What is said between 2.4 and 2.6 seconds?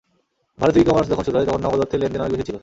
ছিল।